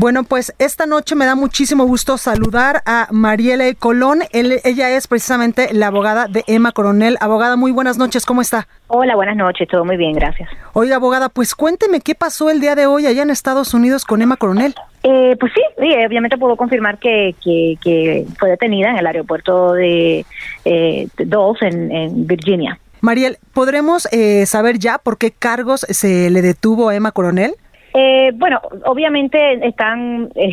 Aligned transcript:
Bueno, 0.00 0.22
pues 0.22 0.54
esta 0.60 0.86
noche 0.86 1.16
me 1.16 1.26
da 1.26 1.34
muchísimo 1.34 1.84
gusto 1.84 2.18
saludar 2.18 2.82
a 2.86 3.08
Mariela 3.10 3.64
Colón. 3.76 4.20
Él- 4.30 4.60
ella 4.62 4.90
es 4.90 5.08
precisamente 5.08 5.74
la 5.74 5.88
abogada 5.88 6.28
de 6.28 6.44
Emma 6.46 6.70
Coronel. 6.70 7.16
Abogada, 7.20 7.56
muy 7.56 7.72
buenas 7.72 7.98
noches, 7.98 8.24
¿cómo 8.24 8.40
está? 8.40 8.68
Hola, 8.86 9.16
buenas 9.16 9.34
noches, 9.34 9.66
todo 9.66 9.84
muy 9.84 9.96
bien, 9.96 10.12
gracias. 10.12 10.48
Oiga, 10.72 10.94
abogada, 10.94 11.28
pues 11.28 11.52
cuénteme 11.56 11.98
qué 12.00 12.14
pasó 12.14 12.48
el 12.48 12.60
día 12.60 12.76
de 12.76 12.86
hoy 12.86 13.06
allá 13.06 13.22
en 13.22 13.30
Estados 13.30 13.74
Unidos 13.74 14.04
con 14.04 14.22
Emma 14.22 14.36
Coronel. 14.36 14.72
Eh, 15.02 15.36
pues 15.40 15.50
sí, 15.52 15.62
sí, 15.80 15.92
obviamente 16.06 16.38
puedo 16.38 16.54
confirmar 16.54 16.98
que, 17.00 17.34
que, 17.42 17.76
que 17.82 18.24
fue 18.38 18.50
detenida 18.50 18.90
en 18.90 18.98
el 18.98 19.06
aeropuerto 19.08 19.72
de 19.72 20.24
eh, 20.64 21.08
Dulles, 21.18 21.60
en, 21.62 21.90
en 21.90 22.24
Virginia. 22.24 22.78
Mariel, 23.00 23.38
¿podremos 23.52 24.06
eh, 24.12 24.46
saber 24.46 24.78
ya 24.78 24.98
por 24.98 25.18
qué 25.18 25.32
cargos 25.32 25.84
se 25.90 26.30
le 26.30 26.40
detuvo 26.40 26.88
a 26.88 26.94
Emma 26.94 27.10
Coronel? 27.10 27.56
Eh, 28.00 28.30
bueno, 28.34 28.60
obviamente 28.84 29.38
están 29.66 30.28
eh, 30.36 30.52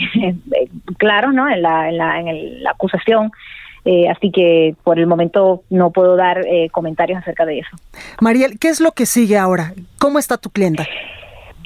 claros 0.98 1.32
¿no? 1.34 1.48
en, 1.48 1.62
la, 1.62 1.90
en, 1.90 1.98
la, 1.98 2.20
en 2.20 2.28
el- 2.28 2.64
la 2.64 2.72
acusación, 2.72 3.32
eh, 3.84 4.10
así 4.10 4.32
que 4.32 4.74
por 4.84 4.98
el 4.98 5.06
momento 5.06 5.62
no 5.70 5.92
puedo 5.92 6.16
dar 6.16 6.40
eh, 6.48 6.70
comentarios 6.72 7.20
acerca 7.20 7.46
de 7.46 7.60
eso. 7.60 7.70
Mariel, 8.20 8.58
¿qué 8.60 8.70
es 8.70 8.82
lo 8.82 8.94
que 8.94 9.06
sigue 9.06 9.38
ahora? 9.38 9.74
¿Cómo 10.00 10.18
está 10.18 10.38
tu 10.38 10.50
clienta? 10.50 10.84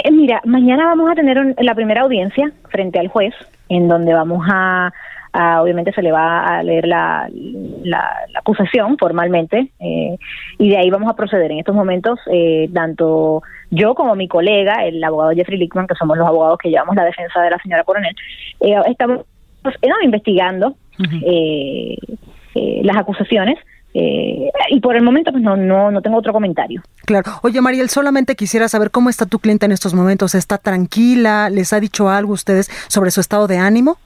Eh, 0.04 0.12
mira, 0.12 0.42
mañana 0.44 0.86
vamos 0.86 1.10
a 1.12 1.16
tener 1.16 1.38
un- 1.40 1.56
la 1.60 1.76
primera 1.76 2.02
audiencia 2.02 2.52
frente 2.70 3.00
al 3.00 3.08
juez, 3.08 3.34
en 3.70 3.88
donde 3.88 4.14
vamos 4.14 4.46
a, 4.52 4.92
a- 5.34 5.62
obviamente 5.62 5.92
se 5.94 6.02
le 6.02 6.12
va 6.12 6.46
a 6.46 6.64
leer 6.64 6.88
la, 6.88 7.30
la- 7.84 8.12
la 8.34 8.40
acusación 8.40 8.98
formalmente, 8.98 9.72
eh, 9.80 10.18
y 10.58 10.70
de 10.70 10.78
ahí 10.78 10.90
vamos 10.90 11.10
a 11.10 11.16
proceder. 11.16 11.52
En 11.52 11.60
estos 11.60 11.76
momentos, 11.76 12.20
eh, 12.32 12.70
tanto 12.74 13.42
yo 13.70 13.96
como 13.96 14.16
mi 14.16 14.28
colega, 14.28 14.86
el 14.86 15.04
abogado 15.04 15.32
Jeffrey 15.32 15.58
Lickman, 15.60 15.88
que 15.88 15.96
somos 15.96 16.18
los 16.18 16.28
abogados 16.28 16.58
que 16.58 16.70
llevamos 16.70 16.96
la 16.96 17.06
defensa 17.06 17.42
de 17.42 17.50
la 17.52 17.58
señora 17.60 17.84
coronel, 17.84 18.16
eh, 18.62 18.76
estamos 18.88 19.20
eh, 19.82 19.88
investigando 20.04 20.76
eh, 21.26 21.96
eh, 22.56 22.82
las 22.84 22.98
acusaciones. 22.98 23.58
eh, 23.94 24.52
y 24.70 24.80
por 24.82 24.96
el 24.96 25.02
momento 25.04 25.32
pues 25.32 25.44
no 25.44 25.56
no 25.56 25.90
no 25.92 26.02
tengo 26.02 26.18
otro 26.18 26.32
comentario. 26.34 26.82
Claro. 27.06 27.32
Oye, 27.42 27.60
Mariel, 27.60 27.90
solamente 27.90 28.36
quisiera 28.36 28.68
saber 28.70 28.92
cómo 28.92 29.10
está 29.10 29.26
tu 29.26 29.40
clienta 29.40 29.66
en 29.66 29.72
estos 29.72 29.94
momentos. 29.96 30.36
¿Está 30.36 30.58
tranquila? 30.60 31.50
¿Les 31.50 31.74
ha 31.74 31.80
dicho 31.80 32.08
algo 32.10 32.34
a 32.34 32.36
ustedes 32.36 32.70
sobre 32.88 33.10
su 33.12 33.20
estado 33.20 33.48
de 33.48 33.58
ánimo? 33.58 33.98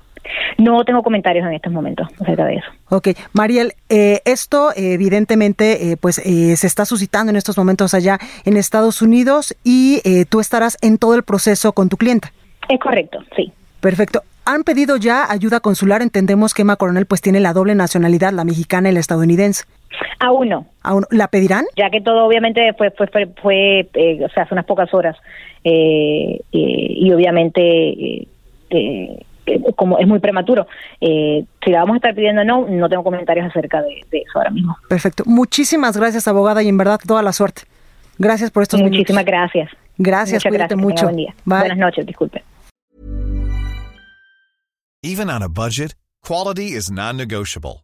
No 0.57 0.83
tengo 0.85 1.03
comentarios 1.03 1.45
en 1.45 1.53
estos 1.53 1.71
momentos 1.73 2.07
acerca 2.19 2.45
de 2.45 2.55
eso. 2.55 2.67
Ok, 2.89 3.09
Mariel, 3.33 3.73
eh, 3.89 4.21
esto 4.25 4.71
eh, 4.71 4.93
evidentemente 4.93 5.91
eh, 5.91 5.97
pues 5.97 6.19
eh, 6.19 6.55
se 6.55 6.67
está 6.67 6.85
suscitando 6.85 7.29
en 7.31 7.35
estos 7.35 7.57
momentos 7.57 7.93
allá 7.93 8.19
en 8.45 8.57
Estados 8.57 9.01
Unidos 9.01 9.55
y 9.63 10.01
eh, 10.05 10.25
tú 10.25 10.39
estarás 10.39 10.77
en 10.81 10.97
todo 10.97 11.15
el 11.15 11.23
proceso 11.23 11.73
con 11.73 11.89
tu 11.89 11.97
clienta. 11.97 12.31
Es 12.69 12.79
correcto, 12.79 13.19
sí. 13.35 13.51
Perfecto. 13.81 14.21
¿Han 14.45 14.63
pedido 14.63 14.97
ya 14.97 15.31
ayuda 15.31 15.59
consular? 15.61 16.01
Entendemos 16.01 16.53
que 16.53 16.63
Emma 16.63 16.75
Coronel 16.75 17.05
pues 17.05 17.21
tiene 17.21 17.39
la 17.39 17.53
doble 17.53 17.75
nacionalidad, 17.75 18.33
la 18.33 18.43
mexicana 18.43 18.89
y 18.89 18.93
la 18.93 18.99
estadounidense. 18.99 19.63
Aún 20.19 20.49
no. 20.49 20.65
¿Aún 20.81 21.05
¿La 21.11 21.27
pedirán? 21.27 21.65
Ya 21.77 21.89
que 21.89 22.01
todo 22.01 22.25
obviamente 22.25 22.73
fue, 22.77 22.91
fue, 22.91 23.07
fue, 23.07 23.27
fue, 23.41 23.79
eh, 23.93 24.25
o 24.25 24.29
sea, 24.29 24.43
hace 24.43 24.53
unas 24.53 24.65
pocas 24.65 24.93
horas. 24.93 25.15
eh, 25.63 26.41
eh, 26.51 26.87
y 26.95 27.11
obviamente, 27.13 28.27
como 29.75 29.99
es 29.99 30.07
muy 30.07 30.19
prematuro, 30.19 30.67
eh, 31.01 31.45
si 31.63 31.71
la 31.71 31.79
vamos 31.79 31.95
a 31.95 31.97
estar 31.97 32.15
pidiendo 32.15 32.41
o 32.41 32.45
no, 32.45 32.67
no 32.67 32.89
tengo 32.89 33.03
comentarios 33.03 33.45
acerca 33.47 33.81
de, 33.81 34.01
de 34.11 34.19
eso 34.19 34.37
ahora 34.37 34.49
mismo. 34.51 34.77
Perfecto. 34.87 35.23
Muchísimas 35.25 35.97
gracias, 35.97 36.27
abogada, 36.27 36.63
y 36.63 36.69
en 36.69 36.77
verdad 36.77 36.99
toda 37.05 37.21
la 37.21 37.33
suerte. 37.33 37.63
Gracias 38.17 38.51
por 38.51 38.63
estos 38.63 38.79
Muchísimas 38.81 39.25
minutos. 39.25 39.25
gracias. 39.25 39.69
Gracias, 39.97 40.43
Muchas 40.45 40.51
cuídate 40.51 40.75
gracias, 40.75 40.79
mucho. 40.91 41.03
buen 41.05 41.15
día. 41.17 41.35
Bye. 41.45 41.59
Buenas 41.59 41.77
noches, 41.77 42.05
disculpe. 42.05 42.43
Even 45.03 45.29
on 45.29 45.43
a 45.43 45.47
budget, 45.49 45.95
quality 46.25 46.73
is 46.75 46.89
non-negotiable. 46.89 47.83